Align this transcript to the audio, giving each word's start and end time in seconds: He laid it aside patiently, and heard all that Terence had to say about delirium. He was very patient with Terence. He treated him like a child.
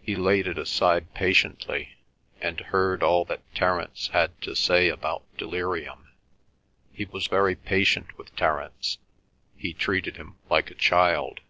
He 0.00 0.14
laid 0.14 0.46
it 0.46 0.56
aside 0.56 1.14
patiently, 1.14 1.96
and 2.40 2.60
heard 2.60 3.02
all 3.02 3.24
that 3.24 3.42
Terence 3.56 4.06
had 4.12 4.40
to 4.42 4.54
say 4.54 4.86
about 4.88 5.24
delirium. 5.36 6.12
He 6.92 7.06
was 7.06 7.26
very 7.26 7.56
patient 7.56 8.16
with 8.16 8.36
Terence. 8.36 8.98
He 9.56 9.74
treated 9.74 10.16
him 10.16 10.36
like 10.48 10.70
a 10.70 10.76
child. 10.76 11.40